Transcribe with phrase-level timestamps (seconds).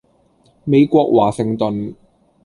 [0.63, 1.93] 美國華盛頓